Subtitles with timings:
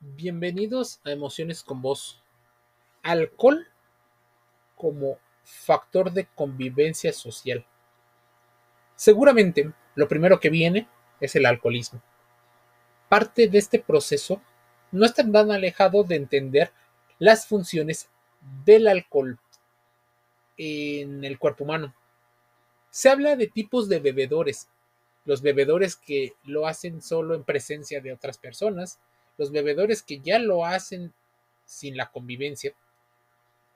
[0.00, 2.22] Bienvenidos a Emociones con Voz.
[3.02, 3.66] Alcohol
[4.76, 7.66] como factor de convivencia social.
[8.94, 10.86] Seguramente lo primero que viene
[11.20, 12.00] es el alcoholismo.
[13.08, 14.40] Parte de este proceso
[14.92, 16.70] no está tan alejado de entender
[17.18, 18.08] las funciones
[18.64, 19.40] del alcohol
[20.56, 21.92] en el cuerpo humano.
[22.90, 24.68] Se habla de tipos de bebedores.
[25.24, 29.00] Los bebedores que lo hacen solo en presencia de otras personas,
[29.38, 31.14] los bebedores que ya lo hacen
[31.64, 32.74] sin la convivencia.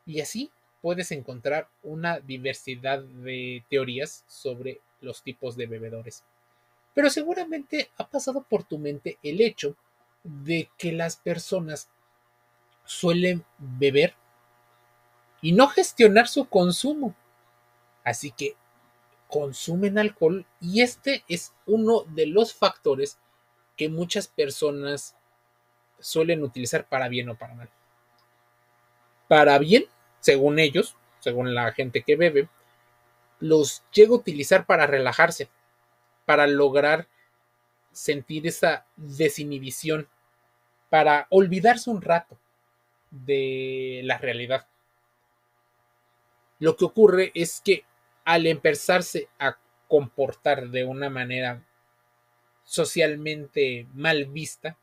[0.05, 0.51] Y así
[0.83, 6.25] puedes encontrar una diversidad de teorías sobre los tipos de bebedores.
[6.95, 9.77] Pero seguramente ha pasado por tu mente el hecho
[10.25, 11.89] de que las personas
[12.85, 14.15] suelen beber
[15.41, 17.15] y no gestionar su consumo.
[18.05, 18.57] Así que
[19.29, 23.19] consumen alcohol y este es uno de los factores
[23.77, 25.17] que muchas personas
[26.03, 27.71] suelen utilizar para bien o para mal.
[29.29, 29.87] Para bien,
[30.21, 32.49] según ellos, según la gente que bebe,
[33.41, 35.49] los llega a utilizar para relajarse,
[36.27, 37.09] para lograr
[37.93, 40.09] sentir esa desinhibición,
[40.91, 42.39] para olvidarse un rato
[43.11, 44.67] de la realidad.
[46.59, 47.85] Lo que ocurre es que
[48.25, 51.63] al empezarse a comportar de una manera
[52.65, 54.77] socialmente mal vista,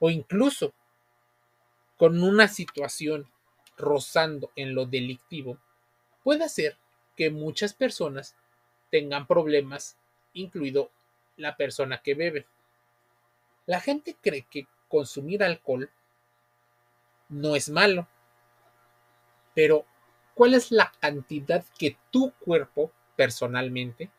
[0.00, 0.72] o incluso
[1.96, 3.30] con una situación
[3.76, 5.58] rozando en lo delictivo,
[6.24, 6.76] puede hacer
[7.16, 8.34] que muchas personas
[8.90, 9.96] tengan problemas,
[10.32, 10.90] incluido
[11.36, 12.46] la persona que bebe.
[13.66, 15.90] La gente cree que consumir alcohol
[17.28, 18.08] no es malo,
[19.54, 19.84] pero
[20.34, 24.10] ¿cuál es la cantidad que tu cuerpo personalmente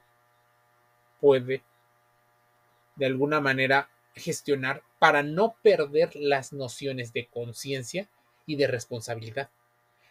[1.20, 1.64] puede
[2.96, 8.10] de alguna manera gestionar para no perder las nociones de conciencia
[8.46, 9.50] y de responsabilidad.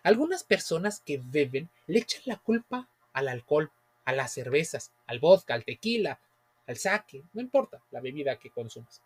[0.02, 3.70] Algunas personas que beben le echan la culpa al alcohol,
[4.04, 6.20] a las cervezas, al vodka, al tequila,
[6.66, 9.02] al sake, no importa la bebida que consumas.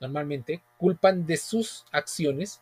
[0.00, 2.60] Normalmente culpan de sus acciones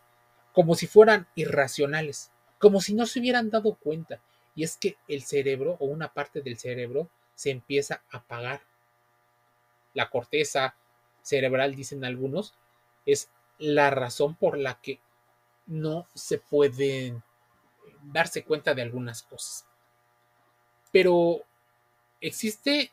[0.53, 4.21] como si fueran irracionales, como si no se hubieran dado cuenta.
[4.55, 8.63] Y es que el cerebro o una parte del cerebro se empieza a apagar.
[9.95, 10.77] La corteza,
[11.25, 12.55] cerebral, dicen algunos,
[13.07, 15.01] es la razón por la que
[15.67, 17.21] no se puede
[18.03, 19.67] darse cuenta de algunas cosas.
[20.93, 21.41] Pero
[22.21, 22.93] existe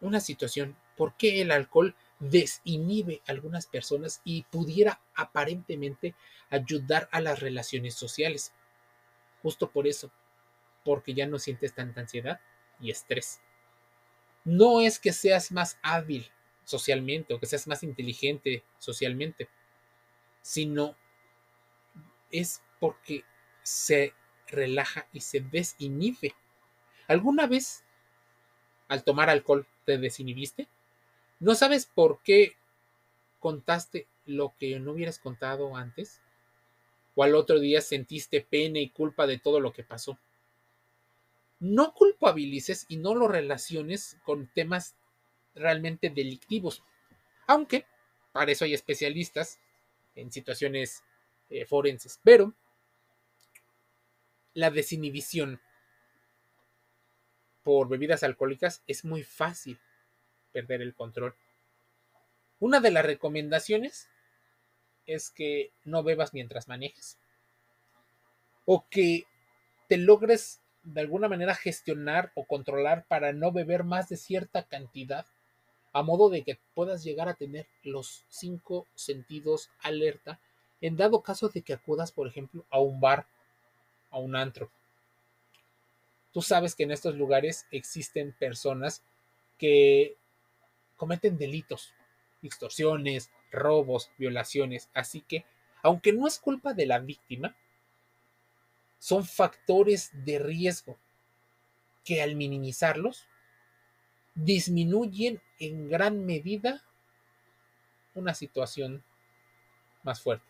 [0.00, 6.14] una situación, ¿por qué el alcohol desinhibe a algunas personas y pudiera aparentemente
[6.48, 8.52] ayudar a las relaciones sociales?
[9.42, 10.12] Justo por eso,
[10.84, 12.40] porque ya no sientes tanta ansiedad
[12.80, 13.40] y estrés.
[14.44, 16.30] No es que seas más hábil
[16.72, 19.48] socialmente o que seas más inteligente socialmente,
[20.40, 20.96] sino
[22.30, 23.24] es porque
[23.62, 24.14] se
[24.48, 26.34] relaja y se desinhibe.
[27.06, 27.84] ¿Alguna vez
[28.88, 30.66] al tomar alcohol te desinhibiste?
[31.38, 32.56] ¿No sabes por qué
[33.38, 36.22] contaste lo que no hubieras contado antes?
[37.14, 40.18] ¿O al otro día sentiste pena y culpa de todo lo que pasó?
[41.60, 44.96] No culpabilices y no lo relaciones con temas
[45.54, 46.82] realmente delictivos.
[47.46, 47.86] Aunque
[48.32, 49.60] para eso hay especialistas
[50.14, 51.04] en situaciones
[51.50, 52.18] eh, forenses.
[52.22, 52.54] Pero
[54.54, 55.60] la desinhibición
[57.62, 59.78] por bebidas alcohólicas es muy fácil
[60.52, 61.36] perder el control.
[62.58, 64.08] Una de las recomendaciones
[65.06, 67.18] es que no bebas mientras manejes
[68.64, 69.26] o que
[69.88, 75.26] te logres de alguna manera gestionar o controlar para no beber más de cierta cantidad
[75.92, 80.40] a modo de que puedas llegar a tener los cinco sentidos alerta
[80.80, 83.26] en dado caso de que acudas, por ejemplo, a un bar,
[84.10, 84.70] a un antro.
[86.32, 89.02] Tú sabes que en estos lugares existen personas
[89.58, 90.16] que
[90.96, 91.94] cometen delitos,
[92.42, 95.44] extorsiones, robos, violaciones, así que,
[95.82, 97.56] aunque no es culpa de la víctima,
[98.98, 100.98] son factores de riesgo
[102.04, 103.28] que al minimizarlos
[104.34, 106.82] disminuyen en gran medida
[108.14, 109.02] una situación
[110.02, 110.46] más fuerte.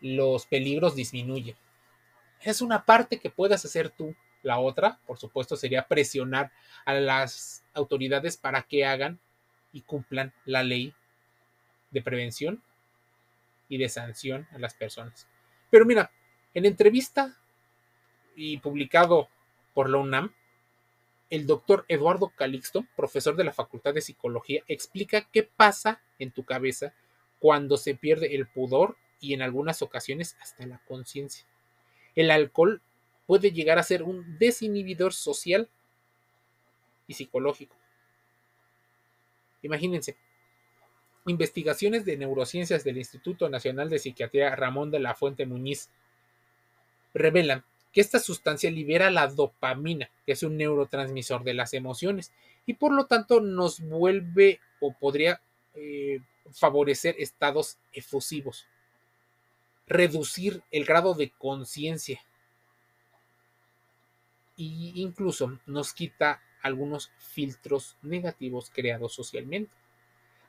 [0.00, 1.56] Los peligros disminuyen.
[2.40, 4.14] Es una parte que puedes hacer tú.
[4.42, 6.52] La otra, por supuesto, sería presionar
[6.84, 9.18] a las autoridades para que hagan
[9.72, 10.92] y cumplan la ley
[11.90, 12.62] de prevención
[13.68, 15.26] y de sanción a las personas.
[15.70, 16.10] Pero mira,
[16.52, 17.36] en entrevista
[18.36, 19.28] y publicado
[19.72, 20.34] por la UNAM,
[21.30, 26.44] el doctor Eduardo Calixto, profesor de la Facultad de Psicología, explica qué pasa en tu
[26.44, 26.94] cabeza
[27.38, 31.46] cuando se pierde el pudor y en algunas ocasiones hasta la conciencia.
[32.14, 32.82] El alcohol
[33.26, 35.68] puede llegar a ser un desinhibidor social
[37.06, 37.76] y psicológico.
[39.62, 40.16] Imagínense,
[41.26, 45.90] investigaciones de neurociencias del Instituto Nacional de Psiquiatría Ramón de la Fuente Muñiz
[47.14, 52.32] revelan que esta sustancia libera la dopamina, que es un neurotransmisor de las emociones,
[52.66, 55.40] y por lo tanto nos vuelve o podría
[55.74, 56.20] eh,
[56.50, 58.66] favorecer estados efusivos,
[59.86, 62.20] reducir el grado de conciencia
[64.58, 69.72] e incluso nos quita algunos filtros negativos creados socialmente.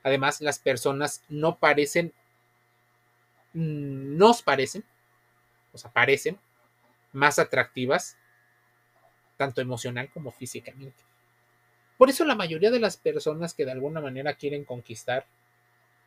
[0.02, 2.12] Además, las personas no parecen,
[3.52, 4.84] mm, nos parecen,
[5.72, 6.40] o sea, parecen
[7.16, 8.18] más atractivas,
[9.38, 11.02] tanto emocional como físicamente.
[11.96, 15.24] Por eso la mayoría de las personas que de alguna manera quieren conquistar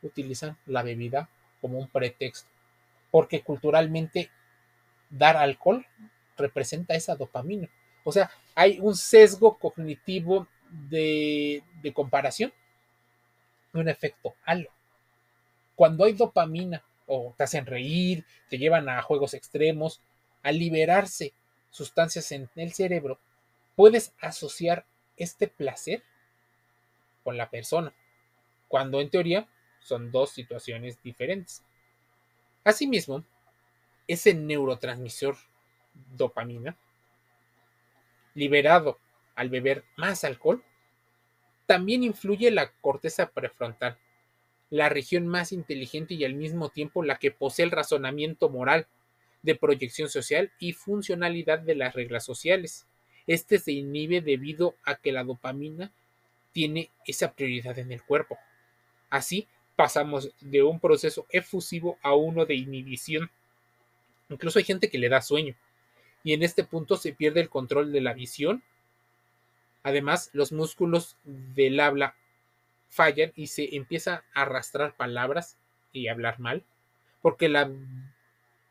[0.03, 1.27] utilizan la bebida
[1.61, 2.47] como un pretexto,
[3.09, 4.29] porque culturalmente
[5.09, 5.83] dar alcohol
[6.37, 7.67] representa esa dopamina.
[8.03, 12.53] O sea, hay un sesgo cognitivo de, de comparación,
[13.73, 14.69] un efecto halo.
[15.75, 20.01] Cuando hay dopamina o te hacen reír, te llevan a juegos extremos,
[20.43, 21.33] al liberarse
[21.69, 23.19] sustancias en el cerebro,
[23.75, 24.85] puedes asociar
[25.17, 26.03] este placer
[27.23, 27.93] con la persona,
[28.67, 29.47] cuando en teoría
[29.81, 31.63] son dos situaciones diferentes.
[32.63, 33.23] Asimismo,
[34.07, 35.37] ese neurotransmisor
[36.15, 36.77] dopamina,
[38.33, 38.97] liberado
[39.35, 40.63] al beber más alcohol,
[41.65, 43.97] también influye la corteza prefrontal,
[44.69, 48.87] la región más inteligente y al mismo tiempo la que posee el razonamiento moral,
[49.41, 52.85] de proyección social y funcionalidad de las reglas sociales.
[53.27, 55.91] Este se inhibe debido a que la dopamina
[56.51, 58.37] tiene esa prioridad en el cuerpo.
[59.09, 63.31] Así pasamos de un proceso efusivo a uno de inhibición.
[64.29, 65.55] Incluso hay gente que le da sueño
[66.23, 68.63] y en este punto se pierde el control de la visión.
[69.83, 72.15] Además, los músculos del habla
[72.89, 75.57] fallan y se empieza a arrastrar palabras
[75.93, 76.63] y hablar mal,
[77.21, 77.71] porque la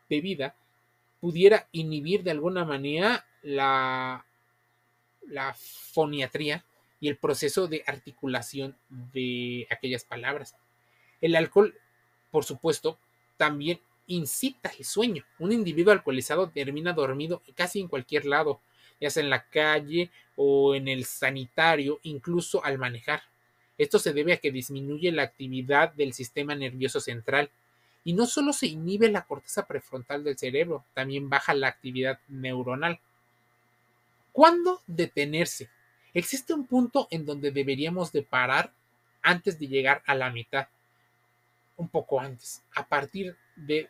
[0.09, 0.55] bebida
[1.19, 4.25] pudiera inhibir de alguna manera la,
[5.27, 6.65] la foniatría
[6.99, 10.55] y el proceso de articulación de aquellas palabras.
[11.21, 11.75] El alcohol,
[12.31, 12.97] por supuesto,
[13.37, 15.23] también incita el sueño.
[15.37, 18.59] Un individuo alcoholizado termina dormido casi en cualquier lado,
[18.99, 23.21] ya sea en la calle o en el sanitario, incluso al manejar.
[23.77, 27.49] Esto se debe a que disminuye la actividad del sistema nervioso central,
[28.03, 32.99] y no solo se inhibe la corteza prefrontal del cerebro, también baja la actividad neuronal.
[34.31, 35.69] ¿Cuándo detenerse?
[36.13, 38.73] Existe un punto en donde deberíamos de parar
[39.21, 40.67] antes de llegar a la mitad,
[41.75, 43.89] un poco antes, a partir de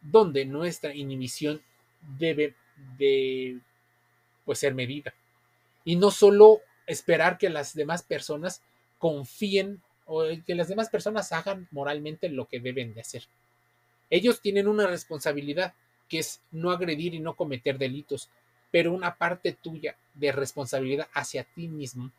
[0.00, 1.62] donde nuestra inhibición
[2.18, 2.54] debe
[2.96, 3.58] de
[4.44, 5.14] pues, ser medida.
[5.84, 8.62] Y no solo esperar que las demás personas
[8.98, 13.24] confíen o que las demás personas hagan moralmente lo que deben de hacer.
[14.08, 15.74] Ellos tienen una responsabilidad,
[16.08, 18.30] que es no agredir y no cometer delitos,
[18.70, 22.12] pero una parte tuya de responsabilidad hacia ti mismo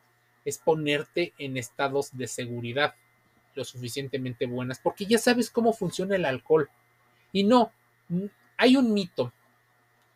[0.43, 2.95] es ponerte en estados de seguridad
[3.55, 6.69] lo suficientemente buenas, porque ya sabes cómo funciona el alcohol.
[7.31, 7.71] Y no,
[8.55, 9.33] hay un mito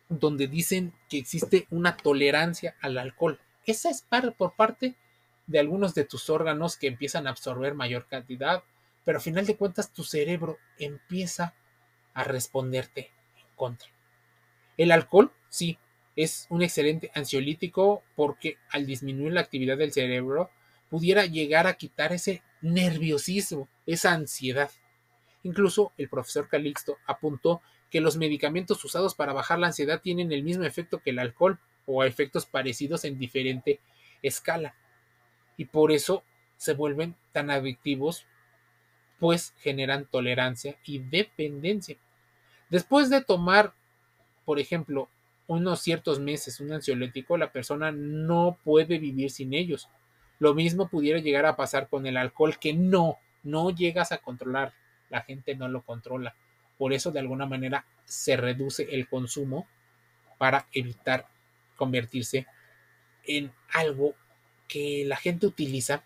[0.08, 3.40] donde dicen que existe una tolerancia al alcohol.
[3.66, 4.04] Esa es
[4.36, 4.94] por parte
[5.46, 8.62] de algunos de tus órganos que empiezan a absorber mayor cantidad,
[9.04, 11.54] pero a final de cuentas tu cerebro empieza
[12.14, 13.88] a responderte en contra.
[14.76, 15.78] El alcohol, sí,
[16.16, 20.50] es un excelente ansiolítico porque al disminuir la actividad del cerebro
[20.90, 24.70] pudiera llegar a quitar ese nerviosismo, esa ansiedad.
[25.42, 30.42] Incluso el profesor Calixto apuntó que los medicamentos usados para bajar la ansiedad tienen el
[30.42, 33.80] mismo efecto que el alcohol o efectos parecidos en diferente
[34.22, 34.76] escala
[35.56, 36.22] y por eso
[36.56, 38.26] se vuelven tan adictivos,
[39.18, 41.96] pues generan tolerancia y dependencia.
[42.70, 43.74] Después de tomar,
[44.44, 45.08] por ejemplo,
[45.46, 49.88] unos ciertos meses un ansiolítico, la persona no puede vivir sin ellos.
[50.38, 54.72] Lo mismo pudiera llegar a pasar con el alcohol, que no, no llegas a controlar.
[55.10, 56.34] La gente no lo controla.
[56.78, 59.66] Por eso, de alguna manera, se reduce el consumo
[60.38, 61.28] para evitar
[61.76, 62.46] convertirse
[63.24, 64.14] en algo
[64.72, 66.02] que la gente utiliza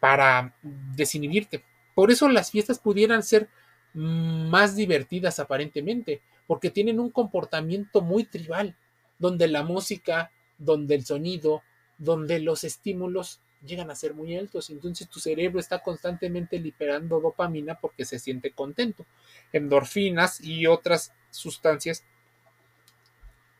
[0.00, 1.62] para desinhibirte.
[1.94, 3.50] Por eso las fiestas pudieran ser
[3.92, 8.74] más divertidas aparentemente, porque tienen un comportamiento muy tribal,
[9.18, 11.62] donde la música, donde el sonido,
[11.98, 14.70] donde los estímulos llegan a ser muy altos.
[14.70, 19.04] Entonces tu cerebro está constantemente liberando dopamina porque se siente contento,
[19.52, 22.02] endorfinas y otras sustancias.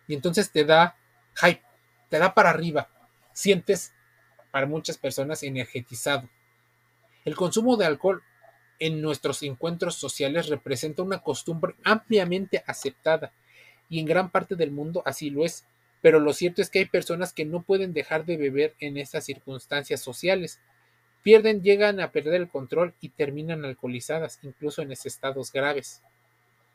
[0.09, 0.97] Y entonces te da
[1.35, 1.63] hype,
[2.09, 2.89] te da para arriba.
[3.33, 3.94] Sientes
[4.55, 6.29] para muchas personas energetizado.
[7.25, 8.23] El consumo de alcohol
[8.79, 13.33] en nuestros encuentros sociales representa una costumbre ampliamente aceptada
[13.89, 15.65] y en gran parte del mundo así lo es.
[16.03, 19.25] Pero lo cierto es que hay personas que no pueden dejar de beber en estas
[19.25, 20.61] circunstancias sociales.
[21.25, 26.01] Pierden, llegan a perder el control y terminan alcoholizadas, incluso en estados graves.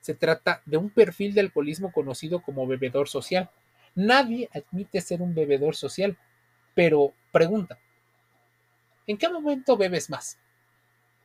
[0.02, 3.50] Se trata de un perfil de alcoholismo conocido como bebedor social.
[3.96, 6.18] Nadie admite ser un bebedor social,
[6.80, 7.78] pero pregunta,
[9.06, 10.40] ¿en qué momento bebes más?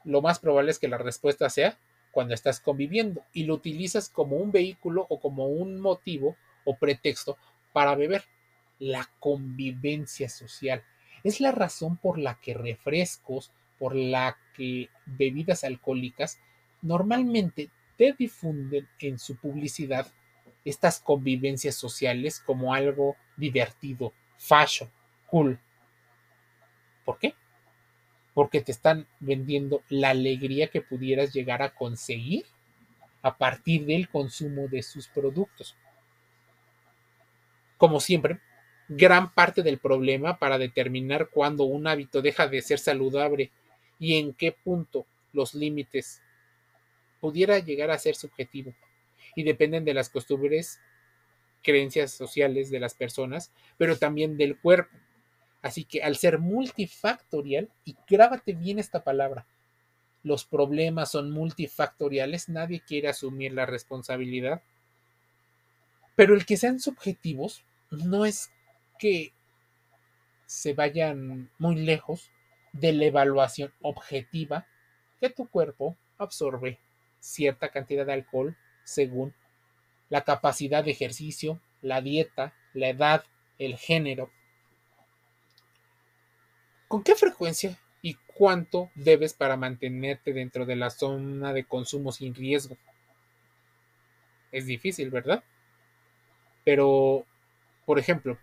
[0.03, 1.79] Lo más probable es que la respuesta sea
[2.11, 6.35] cuando estás conviviendo y lo utilizas como un vehículo o como un motivo
[6.65, 7.39] o pretexto
[7.73, 8.25] para beber.
[8.81, 10.83] La convivencia social.
[11.23, 16.41] Es la razón por la que refrescos, por la que bebidas alcohólicas
[16.83, 20.09] normalmente te difunden en su publicidad
[20.65, 24.91] estas convivencias sociales como algo divertido, fashion,
[27.05, 27.35] ¿Por qué?
[28.35, 32.47] Porque te están vendiendo la alegría que pudieras llegar a conseguir
[33.23, 35.77] a partir del consumo de sus productos.
[37.79, 38.39] Como siempre,
[38.89, 43.51] gran parte del problema para determinar cuándo un hábito deja de ser saludable
[43.99, 46.23] y en qué punto los límites
[47.21, 48.73] pudiera llegar a ser subjetivo
[49.35, 50.81] y dependen de las costumbres,
[51.63, 54.97] creencias sociales de las personas, pero también del cuerpo.
[55.65, 59.47] Así que al ser multifactorial, y grábate bien esta palabra,
[60.23, 64.63] los problemas son multifactoriales, nadie quiere asumir la responsabilidad
[66.17, 68.53] pero el que sean subjetivos no es
[68.99, 69.33] que
[70.47, 72.31] se vayan muy lejos
[72.73, 74.67] de la evaluación objetiva
[75.21, 76.79] que tu cuerpo absorbe
[77.19, 79.35] cierta cantidad de alcohol según
[80.09, 83.25] la capacidad de ejercicio, la dieta, la edad,
[83.59, 84.31] el género.
[86.95, 92.37] ¿Con qué frecuencia y cuánto debes para mantenerte dentro de la zona de consumo sin
[92.37, 92.77] riesgo?
[94.53, 95.43] Es difícil, ¿verdad?
[96.63, 97.27] Pero,
[97.85, 98.39] por ejemplo,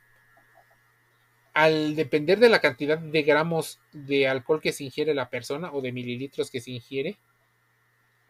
[1.54, 5.80] al depender de la cantidad de gramos de alcohol que se ingiere la persona o
[5.80, 7.18] de mililitros que se ingiere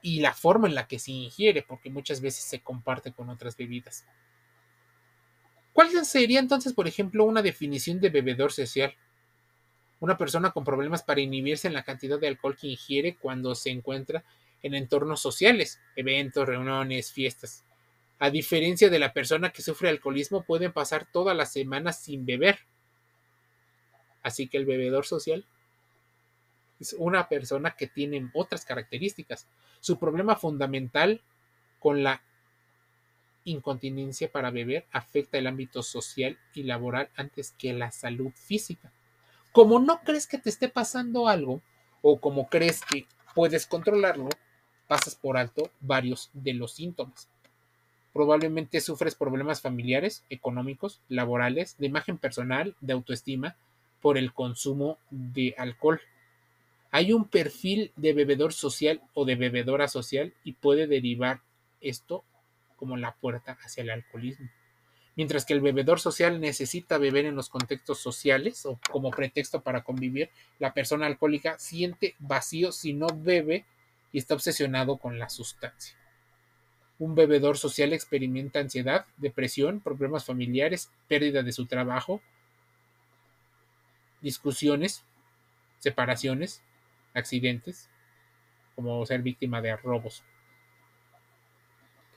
[0.03, 3.57] y la forma en la que se ingiere, porque muchas veces se comparte con otras
[3.57, 4.05] bebidas.
[5.73, 8.95] ¿Cuál sería entonces, por ejemplo, una definición de bebedor social?
[10.01, 13.69] Una persona con problemas para inhibirse en la cantidad de alcohol que ingiere cuando se
[13.69, 14.23] encuentra
[14.63, 17.63] en entornos sociales, eventos, reuniones, fiestas.
[18.17, 22.59] A diferencia de la persona que sufre alcoholismo, pueden pasar toda la semana sin beber.
[24.23, 25.45] Así que el bebedor social
[26.79, 29.47] es una persona que tiene otras características.
[29.81, 31.21] Su problema fundamental
[31.79, 32.23] con la
[33.43, 38.91] incontinencia para beber afecta el ámbito social y laboral antes que la salud física.
[39.51, 41.61] Como no crees que te esté pasando algo
[42.01, 43.05] o como crees que
[43.35, 44.29] puedes controlarlo,
[44.87, 47.29] pasas por alto varios de los síntomas.
[48.13, 53.55] Probablemente sufres problemas familiares, económicos, laborales, de imagen personal, de autoestima,
[54.01, 56.01] por el consumo de alcohol.
[56.91, 61.41] Hay un perfil de bebedor social o de bebedora social y puede derivar
[61.79, 62.23] esto
[62.77, 64.49] como la puerta hacia el alcoholismo.
[65.15, 69.83] Mientras que el bebedor social necesita beber en los contextos sociales o como pretexto para
[69.83, 73.65] convivir, la persona alcohólica siente vacío si no bebe
[74.13, 75.97] y está obsesionado con la sustancia.
[76.97, 82.21] Un bebedor social experimenta ansiedad, depresión, problemas familiares, pérdida de su trabajo,
[84.21, 85.03] discusiones,
[85.79, 86.61] separaciones,
[87.13, 87.89] accidentes,
[88.75, 90.23] como ser víctima de robos.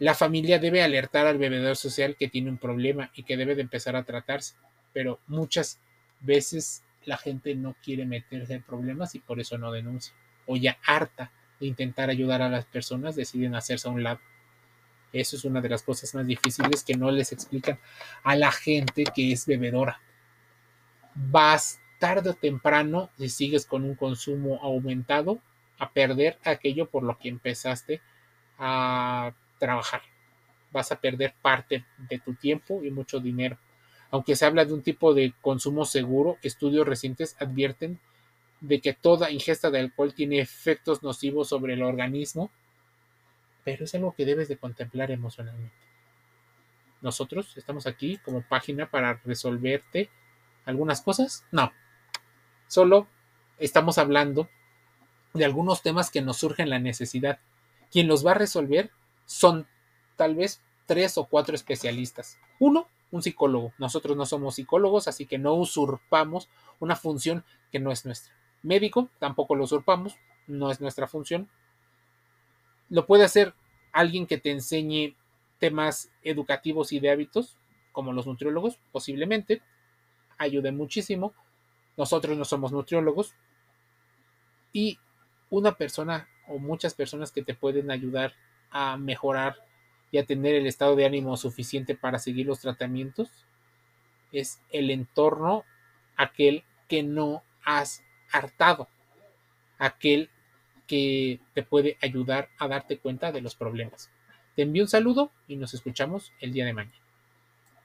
[0.04, 3.62] La familia debe alertar al bebedor social que tiene un problema y que debe de
[3.62, 4.54] empezar a tratarse,
[4.92, 5.80] pero muchas
[6.20, 10.14] veces la gente no quiere meterse en problemas y por eso no denuncia.
[10.44, 14.20] O ya harta de intentar ayudar a las personas, deciden hacerse a un lado.
[15.14, 17.78] Eso es una de las cosas más difíciles que no les explican
[18.24, 20.02] a la gente que es bebedora.
[21.14, 25.40] Vas tarde o temprano, si sigues con un consumo aumentado,
[25.78, 28.02] a perder aquello por lo que empezaste
[28.58, 30.02] a trabajar.
[30.72, 33.58] Vas a perder parte de tu tiempo y mucho dinero.
[34.10, 37.98] Aunque se habla de un tipo de consumo seguro, estudios recientes advierten
[38.60, 42.50] de que toda ingesta de alcohol tiene efectos nocivos sobre el organismo
[43.64, 45.74] pero es algo que debes de contemplar emocionalmente.
[47.00, 50.10] Nosotros estamos aquí como página para resolverte
[50.64, 51.44] algunas cosas?
[51.50, 51.72] No.
[52.68, 53.08] Solo
[53.58, 54.48] estamos hablando
[55.32, 57.38] de algunos temas que nos surgen la necesidad.
[57.90, 58.90] Quien los va a resolver
[59.26, 59.66] son
[60.16, 62.38] tal vez tres o cuatro especialistas.
[62.58, 63.72] Uno, un psicólogo.
[63.78, 66.48] Nosotros no somos psicólogos, así que no usurpamos
[66.80, 68.34] una función que no es nuestra.
[68.62, 70.16] Médico, tampoco lo usurpamos,
[70.46, 71.48] no es nuestra función.
[72.88, 73.54] Lo puede hacer
[73.92, 75.16] alguien que te enseñe
[75.58, 77.56] temas educativos y de hábitos,
[77.92, 79.62] como los nutriólogos, posiblemente.
[80.36, 81.32] Ayude muchísimo.
[81.96, 83.34] Nosotros no somos nutriólogos.
[84.72, 84.98] Y
[85.50, 88.34] una persona o muchas personas que te pueden ayudar
[88.74, 89.56] a mejorar
[90.10, 93.46] y a tener el estado de ánimo suficiente para seguir los tratamientos
[94.32, 95.64] es el entorno
[96.16, 98.02] aquel que no has
[98.32, 98.88] hartado,
[99.78, 100.28] aquel
[100.86, 104.10] que te puede ayudar a darte cuenta de los problemas.
[104.56, 107.03] Te envío un saludo y nos escuchamos el día de mañana.